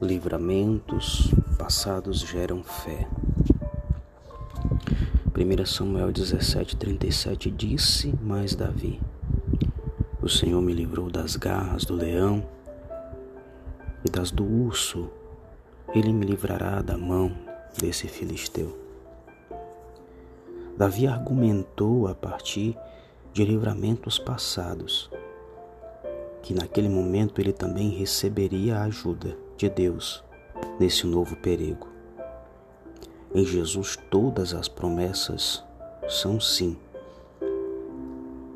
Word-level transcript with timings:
livramentos 0.00 1.30
passados 1.58 2.20
geram 2.20 2.64
fé. 2.64 3.06
1 5.36 5.66
Samuel 5.66 6.08
17,37 6.08 7.54
disse 7.54 8.14
mais 8.22 8.54
Davi: 8.54 8.98
O 10.22 10.28
Senhor 10.28 10.62
me 10.62 10.72
livrou 10.72 11.10
das 11.10 11.36
garras 11.36 11.84
do 11.84 11.94
leão 11.94 12.42
e 14.02 14.10
das 14.10 14.30
do 14.30 14.42
urso, 14.42 15.10
ele 15.94 16.14
me 16.14 16.24
livrará 16.24 16.80
da 16.80 16.96
mão 16.96 17.36
desse 17.78 18.08
filisteu. 18.08 18.74
Davi 20.78 21.06
argumentou 21.06 22.08
a 22.08 22.14
partir 22.14 22.74
de 23.34 23.44
livramentos 23.44 24.18
passados, 24.18 25.10
que 26.40 26.54
naquele 26.54 26.88
momento 26.88 27.38
ele 27.38 27.52
também 27.52 27.90
receberia 27.90 28.80
ajuda 28.80 29.36
de 29.60 29.68
Deus 29.68 30.24
nesse 30.78 31.06
novo 31.06 31.36
perigo. 31.36 31.86
Em 33.34 33.44
Jesus, 33.44 33.94
todas 34.10 34.54
as 34.54 34.68
promessas 34.68 35.62
são 36.08 36.40
sim, 36.40 36.78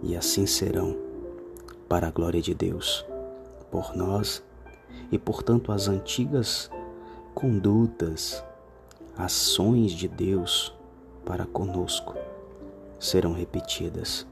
e 0.00 0.16
assim 0.16 0.46
serão, 0.46 0.96
para 1.88 2.06
a 2.06 2.10
glória 2.12 2.40
de 2.40 2.54
Deus, 2.54 3.04
por 3.68 3.96
nós 3.96 4.44
e, 5.10 5.18
portanto, 5.18 5.72
as 5.72 5.88
antigas 5.88 6.70
condutas, 7.34 8.42
ações 9.16 9.90
de 9.90 10.06
Deus 10.06 10.72
para 11.24 11.44
conosco 11.46 12.14
serão 13.00 13.32
repetidas. 13.32 14.24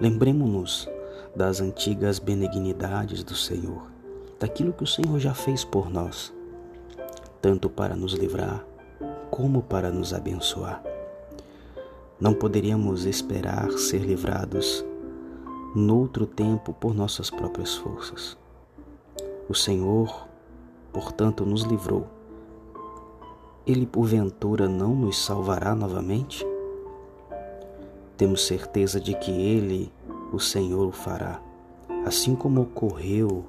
Lembremos-nos 0.00 0.88
das 1.36 1.60
antigas 1.60 2.18
benignidades 2.18 3.22
do 3.22 3.36
Senhor 3.36 3.93
daquilo 4.38 4.72
que 4.72 4.84
o 4.84 4.86
Senhor 4.86 5.18
já 5.18 5.34
fez 5.34 5.64
por 5.64 5.90
nós, 5.90 6.32
tanto 7.40 7.68
para 7.68 7.94
nos 7.94 8.14
livrar 8.14 8.64
como 9.30 9.62
para 9.62 9.90
nos 9.90 10.14
abençoar. 10.14 10.82
Não 12.20 12.32
poderíamos 12.32 13.04
esperar 13.04 13.70
ser 13.72 13.98
livrados 13.98 14.84
noutro 15.74 16.26
tempo 16.26 16.72
por 16.72 16.94
nossas 16.94 17.30
próprias 17.30 17.74
forças. 17.74 18.38
O 19.48 19.54
Senhor, 19.54 20.28
portanto, 20.92 21.44
nos 21.44 21.62
livrou. 21.62 22.06
Ele, 23.66 23.86
porventura, 23.86 24.68
não 24.68 24.94
nos 24.94 25.18
salvará 25.24 25.74
novamente? 25.74 26.46
Temos 28.16 28.46
certeza 28.46 29.00
de 29.00 29.14
que 29.14 29.32
Ele, 29.32 29.92
o 30.32 30.38
Senhor, 30.38 30.86
o 30.86 30.92
fará, 30.92 31.42
assim 32.06 32.36
como 32.36 32.62
ocorreu 32.62 33.44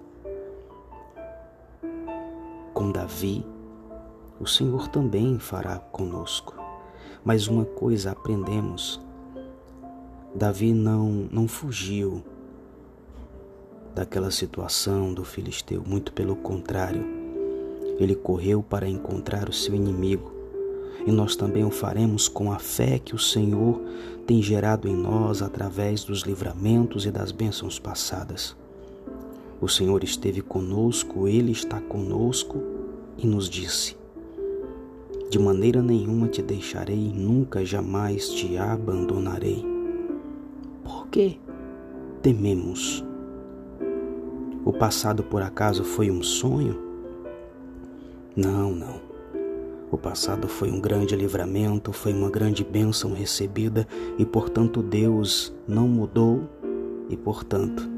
com 2.85 2.91
Davi, 2.91 3.43
o 4.39 4.45
Senhor 4.45 4.87
também 4.89 5.39
fará 5.39 5.79
conosco. 5.79 6.55
Mas 7.23 7.47
uma 7.47 7.65
coisa 7.65 8.11
aprendemos: 8.11 9.01
Davi 10.35 10.71
não, 10.71 11.27
não 11.31 11.47
fugiu 11.47 12.23
daquela 13.95 14.29
situação 14.29 15.13
do 15.13 15.23
filisteu, 15.23 15.83
muito 15.85 16.13
pelo 16.13 16.35
contrário, 16.35 17.03
ele 17.97 18.13
correu 18.13 18.61
para 18.61 18.87
encontrar 18.87 19.49
o 19.49 19.53
seu 19.53 19.73
inimigo. 19.73 20.31
E 21.07 21.11
nós 21.11 21.35
também 21.35 21.63
o 21.63 21.71
faremos 21.71 22.27
com 22.27 22.51
a 22.51 22.59
fé 22.59 22.99
que 22.99 23.15
o 23.15 23.19
Senhor 23.19 23.81
tem 24.27 24.41
gerado 24.41 24.87
em 24.87 24.95
nós 24.95 25.41
através 25.41 26.03
dos 26.03 26.21
livramentos 26.21 27.05
e 27.05 27.11
das 27.11 27.31
bênçãos 27.31 27.79
passadas. 27.79 28.55
O 29.61 29.69
Senhor 29.69 30.03
esteve 30.03 30.41
conosco, 30.41 31.27
Ele 31.27 31.51
está 31.51 31.79
conosco 31.79 32.61
e 33.17 33.25
nos 33.25 33.49
disse: 33.49 33.95
De 35.29 35.39
maneira 35.39 35.81
nenhuma 35.81 36.27
te 36.27 36.41
deixarei, 36.41 37.11
nunca 37.13 37.63
jamais 37.63 38.29
te 38.29 38.57
abandonarei. 38.57 39.65
Por 40.83 41.07
que 41.07 41.39
tememos? 42.21 43.03
O 44.65 44.73
passado 44.73 45.23
por 45.23 45.41
acaso 45.41 45.83
foi 45.83 46.11
um 46.11 46.21
sonho? 46.21 46.77
Não, 48.35 48.71
não. 48.71 48.99
O 49.91 49.97
passado 49.97 50.47
foi 50.47 50.69
um 50.69 50.81
grande 50.81 51.15
livramento, 51.15 51.93
foi 51.93 52.11
uma 52.11 52.29
grande 52.29 52.63
bênção 52.63 53.13
recebida 53.13 53.87
e, 54.17 54.25
portanto, 54.25 54.81
Deus 54.81 55.53
não 55.67 55.87
mudou 55.87 56.43
e, 57.07 57.15
portanto, 57.15 57.94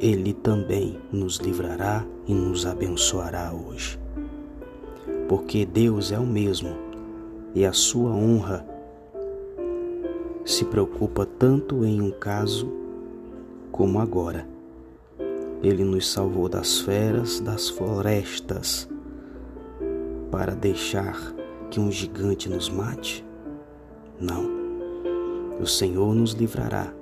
ele 0.00 0.32
também 0.32 0.98
nos 1.10 1.38
livrará 1.38 2.04
e 2.26 2.32
nos 2.32 2.64
abençoará 2.64 3.52
hoje. 3.52 3.98
Porque 5.28 5.66
Deus 5.66 6.12
é 6.12 6.18
o 6.18 6.26
mesmo 6.26 6.70
e 7.54 7.64
a 7.64 7.72
sua 7.72 8.10
honra 8.10 8.64
se 10.44 10.64
preocupa 10.64 11.26
tanto 11.26 11.84
em 11.84 12.00
um 12.00 12.10
caso 12.10 12.72
como 13.72 13.98
agora. 13.98 14.46
Ele 15.62 15.84
nos 15.84 16.10
salvou 16.10 16.48
das 16.48 16.80
feras, 16.80 17.40
das 17.40 17.68
florestas, 17.68 18.88
para 20.30 20.54
deixar 20.54 21.34
que 21.68 21.80
um 21.80 21.90
gigante 21.90 22.48
nos 22.48 22.68
mate? 22.70 23.26
Não. 24.20 24.48
O 25.60 25.66
Senhor 25.66 26.14
nos 26.14 26.32
livrará, 26.32 26.92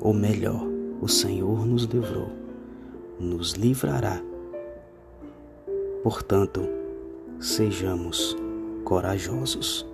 ou 0.00 0.14
melhor, 0.14 0.73
o 1.04 1.08
Senhor 1.08 1.66
nos 1.66 1.82
livrou, 1.84 2.30
nos 3.20 3.52
livrará. 3.52 4.22
Portanto, 6.02 6.66
sejamos 7.38 8.34
corajosos. 8.84 9.86